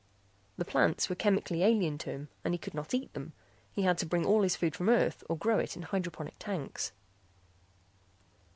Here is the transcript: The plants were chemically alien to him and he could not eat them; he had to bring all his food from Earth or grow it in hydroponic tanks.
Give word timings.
The 0.57 0.65
plants 0.65 1.09
were 1.09 1.15
chemically 1.15 1.61
alien 1.61 1.99
to 1.99 2.09
him 2.09 2.29
and 2.43 2.55
he 2.55 2.57
could 2.57 2.73
not 2.73 2.91
eat 2.95 3.13
them; 3.13 3.33
he 3.71 3.83
had 3.83 3.99
to 3.99 4.05
bring 4.07 4.25
all 4.25 4.41
his 4.41 4.55
food 4.55 4.75
from 4.75 4.89
Earth 4.89 5.23
or 5.29 5.37
grow 5.37 5.59
it 5.59 5.75
in 5.75 5.83
hydroponic 5.83 6.39
tanks. 6.39 6.91